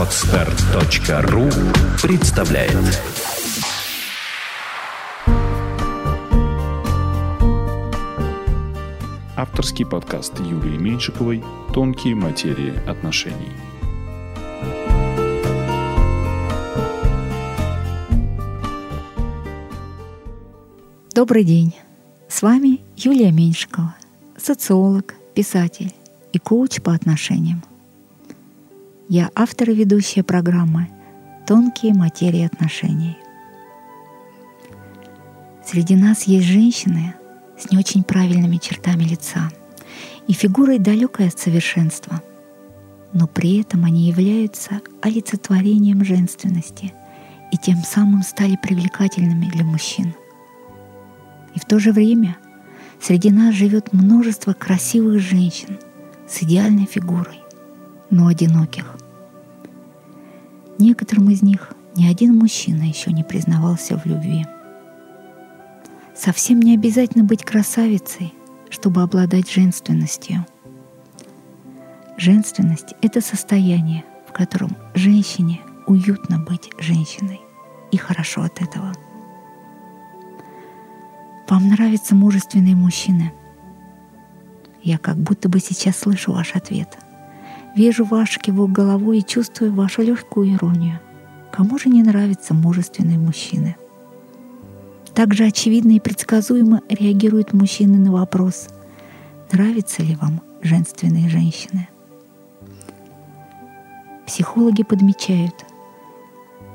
Отстар.ру 0.00 1.50
представляет 2.02 2.72
Авторский 9.36 9.84
подкаст 9.84 10.40
Юлии 10.40 10.78
Меньшиковой 10.78 11.44
«Тонкие 11.74 12.14
материи 12.14 12.72
отношений». 12.88 13.52
Добрый 21.14 21.44
день! 21.44 21.76
С 22.26 22.40
вами 22.40 22.80
Юлия 22.96 23.32
Меньшикова, 23.32 23.94
социолог, 24.38 25.14
писатель 25.34 25.92
и 26.32 26.38
коуч 26.38 26.80
по 26.80 26.94
отношениям. 26.94 27.62
Я 29.12 29.28
автор 29.34 29.70
и 29.70 29.74
ведущая 29.74 30.22
программы 30.22 30.88
«Тонкие 31.44 31.94
материи 31.94 32.46
отношений». 32.46 33.18
Среди 35.66 35.96
нас 35.96 36.28
есть 36.28 36.46
женщины 36.46 37.16
с 37.58 37.72
не 37.72 37.78
очень 37.78 38.04
правильными 38.04 38.58
чертами 38.58 39.02
лица 39.02 39.50
и 40.28 40.32
фигурой 40.32 40.78
далекой 40.78 41.26
от 41.26 41.36
совершенства, 41.36 42.22
но 43.12 43.26
при 43.26 43.60
этом 43.60 43.84
они 43.84 44.06
являются 44.06 44.80
олицетворением 45.02 46.04
женственности 46.04 46.92
и 47.50 47.56
тем 47.56 47.78
самым 47.78 48.22
стали 48.22 48.56
привлекательными 48.62 49.46
для 49.46 49.64
мужчин. 49.64 50.14
И 51.56 51.58
в 51.58 51.64
то 51.64 51.80
же 51.80 51.90
время 51.90 52.36
среди 53.02 53.32
нас 53.32 53.56
живет 53.56 53.92
множество 53.92 54.52
красивых 54.52 55.18
женщин 55.18 55.80
с 56.28 56.44
идеальной 56.44 56.86
фигурой, 56.86 57.40
но 58.08 58.28
одиноких. 58.28 58.99
Некоторым 60.80 61.28
из 61.28 61.42
них 61.42 61.74
ни 61.94 62.06
один 62.06 62.38
мужчина 62.38 62.84
еще 62.84 63.12
не 63.12 63.22
признавался 63.22 63.98
в 63.98 64.06
любви. 64.06 64.46
Совсем 66.16 66.58
не 66.60 66.74
обязательно 66.74 67.22
быть 67.22 67.44
красавицей, 67.44 68.32
чтобы 68.70 69.02
обладать 69.02 69.50
женственностью. 69.50 70.46
Женственность— 72.16 72.94
это 73.02 73.20
состояние, 73.20 74.04
в 74.26 74.32
котором 74.32 74.74
женщине 74.94 75.60
уютно 75.86 76.38
быть 76.38 76.70
женщиной, 76.78 77.40
и 77.92 77.98
хорошо 77.98 78.40
от 78.42 78.62
этого. 78.62 78.94
Вам 81.46 81.68
нравятся 81.68 82.14
мужественные 82.14 82.74
мужчины? 82.74 83.34
Я 84.82 84.96
как 84.96 85.18
будто 85.18 85.50
бы 85.50 85.60
сейчас 85.60 85.98
слышу 85.98 86.32
ваш 86.32 86.56
ответ— 86.56 86.96
Вижу 87.74 88.04
ваш 88.04 88.38
кивок 88.38 88.72
головой 88.72 89.18
и 89.18 89.26
чувствую 89.26 89.72
вашу 89.72 90.02
легкую 90.02 90.54
иронию. 90.54 90.98
Кому 91.52 91.78
же 91.78 91.88
не 91.88 92.02
нравятся 92.02 92.52
мужественные 92.52 93.18
мужчины? 93.18 93.76
Также 95.14 95.44
очевидно 95.44 95.92
и 95.92 96.00
предсказуемо 96.00 96.82
реагируют 96.88 97.52
мужчины 97.52 97.98
на 97.98 98.12
вопрос, 98.12 98.68
нравятся 99.52 100.02
ли 100.02 100.16
вам 100.16 100.40
женственные 100.62 101.28
женщины. 101.28 101.88
Психологи 104.26 104.82
подмечают 104.82 105.54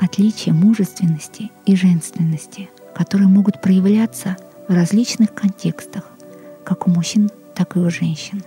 отличие 0.00 0.54
мужественности 0.54 1.50
и 1.66 1.76
женственности, 1.76 2.70
которые 2.94 3.28
могут 3.28 3.60
проявляться 3.60 4.36
в 4.68 4.74
различных 4.74 5.34
контекстах, 5.34 6.10
как 6.64 6.86
у 6.86 6.90
мужчин, 6.90 7.30
так 7.54 7.76
и 7.76 7.78
у 7.78 7.90
женщин 7.90 8.42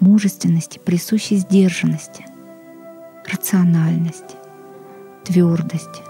мужественности 0.00 0.78
присущи 0.78 1.34
сдержанности, 1.34 2.24
рациональность, 3.30 4.36
твердость, 5.24 6.02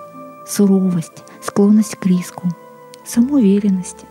суровость, 0.47 1.25
склонность 1.42 1.97
к 1.97 2.07
риску, 2.07 2.48
самоуверенность, 3.05 4.05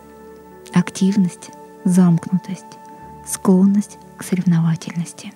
активность, 0.73 1.49
замкнутость, 1.83 2.65
склонность 3.27 3.97
к 4.17 4.23
соревновательности. 4.23 5.33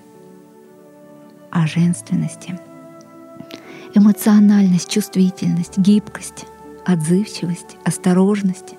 А 1.51 1.65
женственности— 1.67 2.59
эмоциональность, 3.95 4.89
чувствительность, 4.89 5.77
гибкость, 5.77 6.45
отзывчивость, 6.85 7.77
осторожность, 7.83 8.75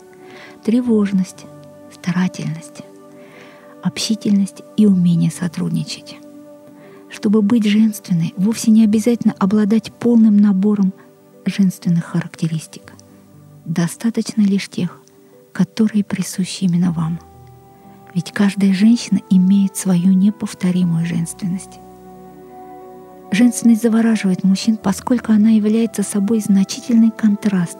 тревожность, 0.64 1.46
старательность, 1.92 2.82
общительность 3.82 4.62
и 4.76 4.86
умение 4.86 5.30
сотрудничать. 5.30 6.16
Чтобы 7.08 7.42
быть 7.42 7.64
женственной, 7.64 8.34
вовсе 8.36 8.70
не 8.70 8.84
обязательно 8.84 9.34
обладать 9.38 9.92
полным 9.92 10.36
набором 10.36 10.92
женственных 11.44 12.04
характеристик. 12.04 12.92
Достаточно 13.64 14.42
лишь 14.42 14.68
тех, 14.68 15.00
которые 15.52 16.04
присущи 16.04 16.64
именно 16.64 16.92
вам. 16.92 17.18
Ведь 18.14 18.32
каждая 18.32 18.72
женщина 18.72 19.20
имеет 19.30 19.76
свою 19.76 20.12
неповторимую 20.12 21.06
женственность. 21.06 21.78
Женственность 23.32 23.82
завораживает 23.82 24.42
мужчин, 24.42 24.76
поскольку 24.76 25.32
она 25.32 25.50
является 25.50 26.02
собой 26.02 26.40
значительный 26.40 27.12
контраст 27.12 27.78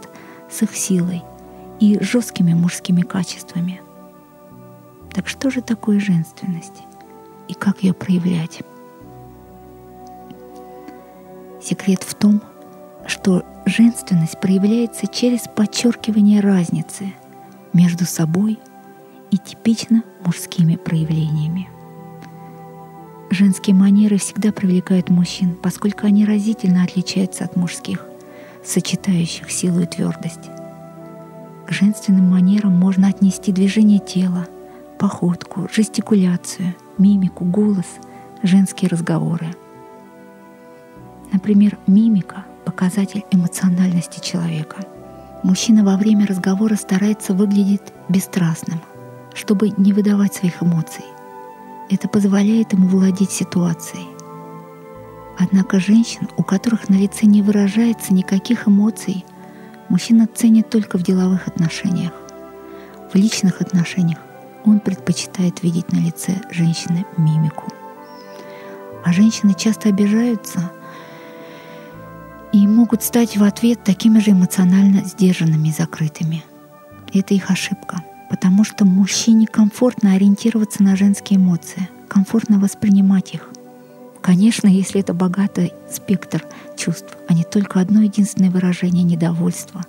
с 0.49 0.63
их 0.63 0.77
силой 0.77 1.23
и 1.81 1.99
жесткими 2.01 2.55
мужскими 2.55 3.03
качествами– 3.03 3.81
так 5.13 5.29
что 5.29 5.51
же 5.51 5.61
такое 5.61 5.99
женственность 5.99 6.83
и 7.49 7.55
как 7.55 7.83
ее 7.83 7.93
проявлять? 7.93 8.61
Секрет 11.61 12.03
в 12.03 12.15
том, 12.15 12.41
что 13.07 13.45
женственность 13.67 14.41
проявляется 14.41 15.07
через 15.07 15.43
подчеркивание 15.55 16.41
разницы 16.41 17.13
между 17.73 18.05
собой 18.05 18.59
и 19.31 19.39
типично 19.39 20.03
мужскими 20.25 20.77
проявлениями. 20.77 21.69
Женские 23.31 23.77
манеры 23.77 24.17
всегда 24.17 24.53
привлекают 24.53 25.09
мужчин, 25.09 25.55
поскольку 25.55 26.07
они 26.07 26.25
разительно 26.25 26.83
отличаются 26.83 27.45
от 27.45 27.57
мужских, 27.57 28.07
сочетающих 28.65 29.51
силу 29.51 29.81
и 29.81 29.87
твердость. 29.87 30.51
К 31.67 31.73
женственным 31.73 32.31
манерам 32.31 32.73
можно 32.73 33.09
отнести 33.09 33.53
движение 33.53 34.01
тела– 34.01 34.47
походку, 35.01 35.67
жестикуляцию, 35.73 36.75
мимику, 36.99 37.47
голос, 37.47 37.87
женские 38.43 38.91
разговоры. 38.91 39.47
Например, 41.33 41.79
мимика— 41.87 42.45
показатель 42.67 43.25
эмоциональности 43.31 44.21
человека. 44.21 44.77
Мужчина 45.43 45.85
во 45.85 45.97
время 45.97 46.27
разговора 46.27 46.75
старается 46.75 47.33
выглядеть 47.33 47.95
бесстрастным, 48.11 48.83
чтобы 49.33 49.71
не 49.79 49.95
выдавать 49.95 50.35
своих 50.35 50.63
эмоций. 50.63 51.05
Это 51.89 52.07
позволяет 52.07 52.75
ему 52.75 52.87
владеть 52.87 53.31
ситуацией. 53.31 54.07
Однако 55.39 55.81
женщин, 55.81 56.29
у 56.37 56.43
которых 56.43 56.91
на 56.91 56.97
лице 56.97 57.25
не 57.25 57.41
выражается 57.41 58.13
никаких 58.13 58.69
эмоций, 58.69 59.25
мужчина 59.89 60.29
ценит 60.35 60.69
только 60.69 60.99
в 60.99 61.03
деловых 61.03 61.49
отношениях. 61.49 62.13
В 63.11 63.15
личных 63.15 63.63
отношениях 63.63 64.19
он 64.65 64.81
предпочитает 64.81 65.63
видеть 65.63 65.93
на 65.93 65.99
лице 65.99 66.41
женщины 66.51 67.05
мимику. 67.17 67.65
А 69.05 69.13
женщины 69.13 69.55
часто 69.55 69.89
обижаются 69.89 70.71
и 72.53 72.67
могут 72.67 73.03
стать 73.03 73.37
в 73.37 73.45
ответ 73.45 73.83
такими 73.85 74.19
же 74.19 74.33
эмоционально 74.33 75.05
сдержанными 75.05 75.69
и 75.69 75.73
закрытыми. 75.73 76.45
Это 77.13 77.35
их 77.35 77.51
ошибка, 77.51 78.03
потому 78.29 78.65
что 78.65 78.85
мужчине 78.85 79.47
комфортно 79.47 80.15
ориентироваться 80.15 80.83
на 80.83 80.97
женские 80.97 81.39
эмоции, 81.39 81.89
комфортно 82.09 82.59
воспринимать 82.59 83.35
их. 83.35 83.49
Конечно, 84.21 84.69
если 84.69 85.01
это 85.01 85.15
богатый 85.15 85.73
спектр 85.91 86.45
чувств, 86.77 87.17
а 87.29 87.33
не 87.33 87.45
только 87.45 87.81
одно 87.81 88.03
единственное 88.03 88.51
выражение 88.51 89.03
недовольства 89.03 89.83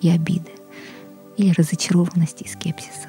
и 0.00 0.08
обиды 0.08 0.50
или 1.36 1.52
разочарованности 1.52 2.44
и 2.44 2.48
скепсиса. 2.48 3.08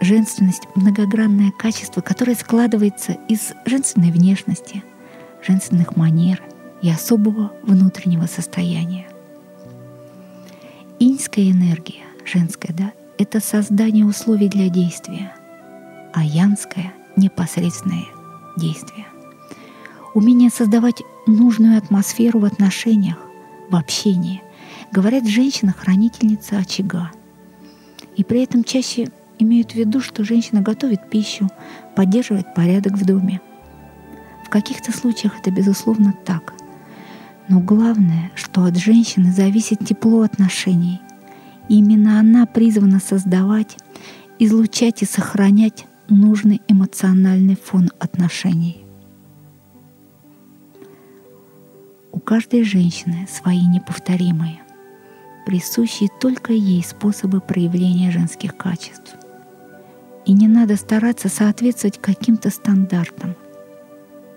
Женственность— 0.00 0.62
многогранное 0.76 1.50
качество, 1.50 2.00
которое 2.00 2.36
складывается 2.36 3.12
из 3.28 3.52
женственной 3.64 4.12
внешности, 4.12 4.84
женственных 5.42 5.96
манер 5.96 6.40
и 6.82 6.90
особого 6.90 7.52
внутреннего 7.62 8.26
состояния. 8.26 9.08
Иньская 11.00 11.50
энергия, 11.50 12.04
женская, 12.24 12.72
да, 12.72 12.92
это 13.18 13.40
создание 13.40 14.04
условий 14.04 14.48
для 14.48 14.68
действия, 14.68 15.34
а 16.14 16.24
янская— 16.24 16.92
непосредственное 17.16 18.06
действие. 18.56 19.06
Умение 20.14 20.50
создавать 20.50 21.02
нужную 21.26 21.76
атмосферу 21.76 22.38
в 22.40 22.44
отношениях, 22.44 23.18
в 23.68 23.74
общении. 23.74 24.42
Говорят, 24.92 25.26
женщина— 25.26 25.74
хранительница 25.76 26.58
очага. 26.58 27.10
И 28.16 28.24
при 28.24 28.42
этом 28.42 28.64
чаще 28.64 29.08
имеют 29.38 29.72
в 29.72 29.74
виду, 29.74 30.00
что 30.00 30.24
женщина 30.24 30.62
готовит 30.62 31.08
пищу, 31.10 31.48
поддерживает 31.94 32.54
порядок 32.54 32.94
в 32.94 33.04
доме. 33.04 33.40
В 34.44 34.50
каких-то 34.50 34.96
случаях 34.96 35.38
это, 35.38 35.50
безусловно, 35.50 36.14
так. 36.24 36.54
Но 37.48 37.60
главное, 37.60 38.30
что 38.34 38.64
от 38.64 38.76
женщины 38.76 39.30
зависит 39.32 39.86
тепло 39.86 40.22
отношений. 40.22 41.00
И 41.68 41.78
именно 41.78 42.18
она 42.18 42.46
призвана 42.46 42.98
создавать, 42.98 43.76
излучать 44.38 45.02
и 45.02 45.06
сохранять 45.06 45.86
нужный 46.08 46.62
эмоциональный 46.68 47.56
фон 47.56 47.90
отношений. 47.98 48.84
У 52.12 52.20
каждой 52.20 52.64
женщины 52.64 53.28
свои 53.30 53.66
неповторимые, 53.66 54.60
присущие 55.46 56.08
только 56.20 56.52
ей 56.52 56.82
способы 56.82 57.40
проявления 57.40 58.10
женских 58.10 58.56
качеств. 58.56 59.16
И 60.28 60.34
не 60.34 60.46
надо 60.46 60.76
стараться 60.76 61.30
соответствовать 61.30 61.98
каким-то 62.02 62.50
стандартам. 62.50 63.34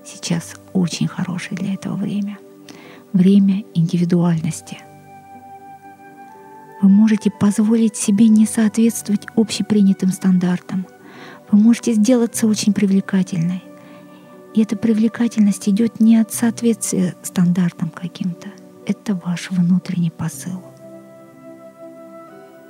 Сейчас 0.05 0.55
очень 0.71 1.09
хорошее 1.09 1.57
для 1.57 1.73
этого 1.73 1.97
время. 1.97 2.37
Время 3.11 3.65
индивидуальности. 3.73 4.77
Вы 6.81 6.87
можете 6.87 7.29
позволить 7.29 7.97
себе 7.97 8.29
не 8.29 8.45
соответствовать 8.45 9.27
общепринятым 9.35 10.13
стандартам. 10.13 10.87
Вы 11.51 11.59
можете 11.59 11.91
сделаться 11.91 12.47
очень 12.47 12.71
привлекательной. 12.71 13.61
И 14.53 14.61
эта 14.61 14.77
привлекательность 14.77 15.67
идет 15.67 15.99
не 15.99 16.15
от 16.15 16.31
соответствия 16.31 17.15
стандартам 17.21 17.89
каким-то. 17.89 18.47
Это 18.85 19.19
ваш 19.25 19.51
внутренний 19.51 20.09
посыл. 20.09 20.63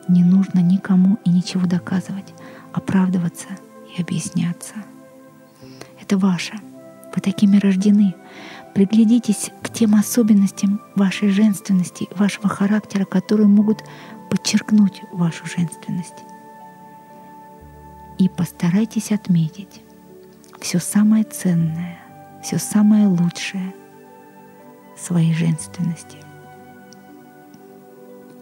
Не 0.08 0.24
нужно 0.24 0.60
никому 0.60 1.20
и 1.24 1.30
ничего 1.30 1.68
доказывать, 1.68 2.34
оправдываться 2.74 3.48
и 3.96 4.02
объясняться. 4.02 4.76
Это 6.00 6.18
ваше. 6.18 6.54
Вы 7.14 7.22
такими 7.22 7.58
рождены. 7.58 8.16
Приглядитесь 8.74 9.52
к 9.62 9.70
тем 9.70 9.96
особенностям 9.96 10.82
вашей 10.96 11.30
женственности, 11.30 12.08
вашего 12.16 12.48
характера, 12.48 13.06
которые 13.06 13.48
могут 13.48 13.84
подчеркнуть 14.30 15.02
вашу 15.12 15.46
женственность. 15.46 16.24
И 18.18 18.30
постарайтесь 18.30 19.12
отметить 19.12 19.82
все 20.62 20.80
самое 20.80 21.24
ценное, 21.24 22.00
все 22.44 22.60
самое 22.60 23.08
лучшее 23.08 23.74
своей 24.96 25.34
женственности– 25.34 26.18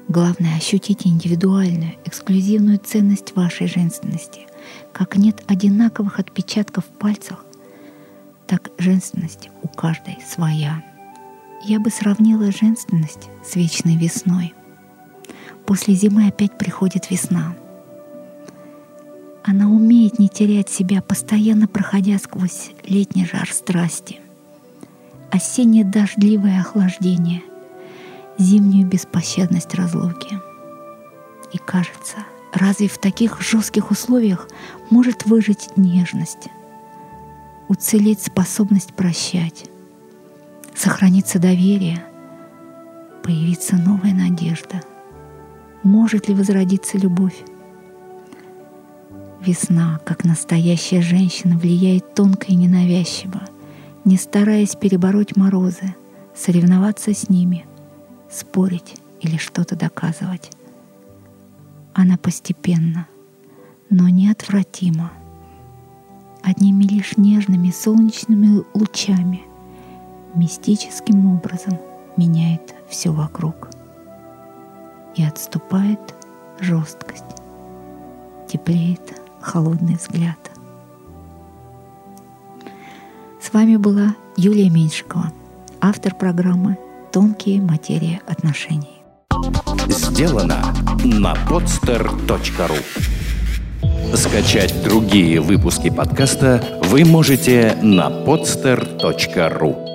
Главное, 0.09 0.55
ощутите 0.57 1.07
индивидуальную, 1.07 1.93
эксклюзивную 2.03 2.79
ценность 2.79 3.35
вашей 3.35 3.67
женственности. 3.67 4.47
Как 4.91 5.15
нет 5.15 5.43
одинаковых 5.45 6.19
отпечатков 6.19 6.83
в 6.83 6.97
пальцах, 6.97 7.45
так 8.47 8.71
женственность 8.79 9.51
у 9.61 9.67
каждой 9.67 10.17
своя. 10.27 10.83
Я 11.63 11.79
бы 11.79 11.91
сравнила 11.91 12.51
женственность 12.51 13.29
с 13.45 13.55
вечной 13.55 13.97
весной. 13.97 14.55
После 15.67 15.93
зимы 15.93 16.25
опять 16.27 16.57
приходит 16.57 17.11
весна. 17.11 17.55
Она 19.43 19.69
умеет 19.69 20.17
не 20.17 20.27
терять 20.27 20.69
себя, 20.69 21.03
постоянно 21.03 21.67
проходя 21.67 22.17
сквозь 22.17 22.71
летний 22.83 23.27
жар 23.27 23.47
страсти, 23.51 24.17
осеннее 25.29 25.85
дождливое 25.85 26.61
охлаждение, 26.61 27.43
зимнюю 28.39 28.87
беспощадность 28.87 29.75
разлуки. 29.75 30.39
И 31.51 31.57
кажется, 31.57 32.17
разве 32.53 32.87
в 32.87 32.97
таких 32.97 33.41
жестких 33.41 33.91
условиях 33.91 34.47
может 34.89 35.25
выжить 35.25 35.69
нежность, 35.75 36.47
уцелеть 37.67 38.21
способность 38.21 38.93
прощать, 38.93 39.65
сохраниться 40.73 41.37
доверие, 41.39 42.03
появиться 43.23 43.75
новая 43.75 44.13
надежда? 44.13 44.81
Может 45.83 46.27
ли 46.27 46.35
возродиться 46.35 46.97
любовь? 46.97 47.43
Весна, 49.41 49.99
как 50.05 50.25
настоящая 50.25 51.01
женщина, 51.01 51.57
влияет 51.57 52.13
тонко 52.13 52.47
и 52.47 52.55
ненавязчиво, 52.55 53.41
не 54.03 54.17
стараясь 54.17 54.75
перебороть 54.75 55.37
морозы, 55.37 55.95
соревноваться 56.35 57.13
с 57.13 57.29
ними, 57.29 57.65
спорить 58.29 58.95
или 59.21 59.37
что-то 59.37 59.75
доказывать. 59.75 60.51
Она 61.93 62.17
постепенно, 62.17 63.07
но 63.89 64.07
неотвратимо, 64.09 65.11
одними 66.43 66.83
лишь 66.83 67.17
нежными 67.17 67.71
солнечными 67.71 68.63
лучами, 68.73 69.41
мистическим 70.35 71.35
образом 71.35 71.77
меняет 72.15 72.75
все 72.89 73.11
вокруг. 73.11 73.69
И 75.15 75.23
отступает 75.23 75.99
жесткость, 76.59 77.25
теплеет 78.47 79.21
холодный 79.41 79.95
взгляд. 79.95 80.37
С 83.41 83.51
вами 83.51 83.75
была 83.77 84.15
Юлия 84.37 84.69
Меньшикова, 84.69 85.33
автор 85.81 86.13
программы 86.13 86.77
тонкие 87.11 87.61
материи 87.61 88.21
отношений. 88.27 89.03
Сделано 89.87 90.73
на 91.03 91.33
podster.ru 91.49 92.77
Скачать 94.15 94.83
другие 94.83 95.39
выпуски 95.39 95.89
подкаста 95.89 96.63
вы 96.83 97.05
можете 97.05 97.77
на 97.81 98.09
podster.ru 98.09 99.88